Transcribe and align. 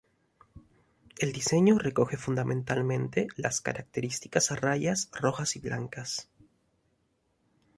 El 1.19 1.31
diseño 1.31 1.77
recoge 1.77 2.17
fundamentalmente 2.17 3.27
las 3.35 3.61
características 3.61 4.49
rayas 4.59 5.11
rojas 5.11 5.55
y 5.55 5.59
blancas. 5.59 6.27